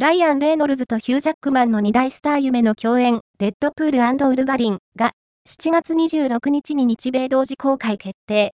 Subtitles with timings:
[0.00, 5.12] ライアン・レイノルズとヒュージャックマンの二大スター夢の共演、デッドプールウルヴァリンが、
[5.46, 8.54] 7月26日に日米同時公開決定。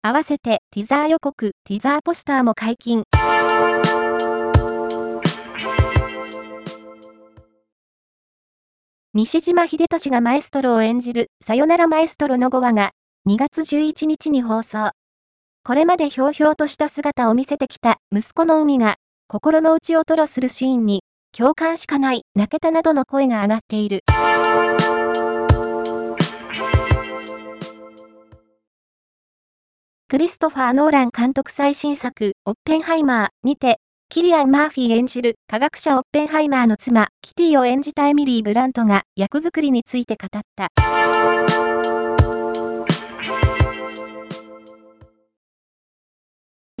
[0.00, 3.02] 合わせて、ティザー予告、ティザーポスターも解禁。
[9.12, 12.92] 西島秀俊がマエストロを演じる、さよならマエストロの5話が、
[13.28, 14.92] 2月11日に放送。
[15.62, 18.96] これまでひょうひょうとした姿を見せてきた息子の海が、
[19.32, 24.02] 心の内を吐露するシーンに、共感しかない、泣けたなどの声が上がっている。
[30.08, 41.69] クリストファー・ノーラン監督最新作、オッペンハイマーにて、キリアン・マーフィー演じる科学者オッペンハイマーの妻、キティを演じたエミリー・ブラントが役作りについて語った。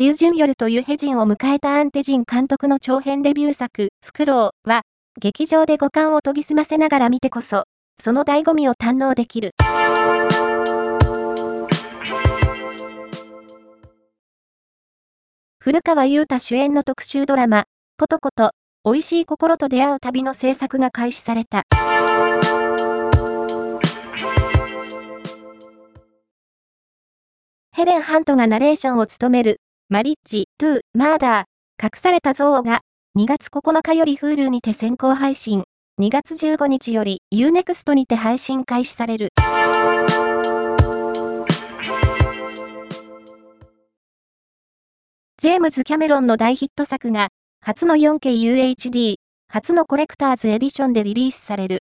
[0.00, 4.80] リュウ・ジュンヨルとユヘジンを迎えたアンテジン監督の長編デビュー作、フクロウは、
[5.20, 7.64] 劇場で五感を研ぎ澄ませながら見てこそ、
[8.02, 9.50] その醍醐味を堪能できる。
[15.58, 17.64] 古川優太主演の特集ドラマ、
[17.98, 18.52] ことこと、
[18.86, 21.64] 美味しい心と出会う旅の制作が開始された。
[27.72, 29.60] ヘレン・ハントがナレーションを務める
[29.92, 32.82] マリッジ、トゥー、マーダー、隠された憎悪が、
[33.18, 35.64] 2月9日より Hulu にて先行配信、
[36.00, 39.30] 2月15日より Unext にて配信開始される。
[45.38, 49.16] ジェームズ・キャメロンの大ヒット作が、初の 4KUHD、
[49.48, 51.80] 初のコレクターズエディションでリリースされる。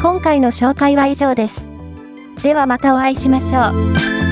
[0.00, 1.68] 今回の紹介は以上です。
[2.44, 4.27] ではまたお会いしましょう。